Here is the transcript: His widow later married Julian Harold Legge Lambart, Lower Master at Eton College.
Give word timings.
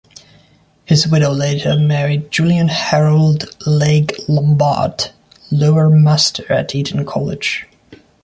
His 0.83 1.07
widow 1.07 1.29
later 1.29 1.77
married 1.77 2.31
Julian 2.31 2.69
Harold 2.69 3.55
Legge 3.67 4.13
Lambart, 4.27 5.11
Lower 5.51 5.91
Master 5.91 6.51
at 6.51 6.73
Eton 6.73 7.05
College. 7.05 7.67